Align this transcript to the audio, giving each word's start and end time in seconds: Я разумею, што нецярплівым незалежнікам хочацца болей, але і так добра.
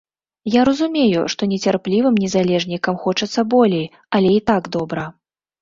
Я 0.51 0.61
разумею, 0.69 1.21
што 1.33 1.49
нецярплівым 1.51 2.17
незалежнікам 2.25 2.99
хочацца 3.05 3.47
болей, 3.55 3.85
але 4.17 4.29
і 4.39 4.45
так 4.53 4.63
добра. 4.79 5.07